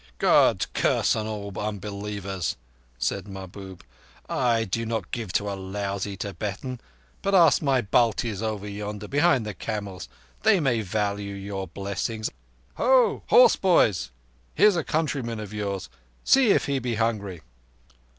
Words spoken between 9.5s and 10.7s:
camels. They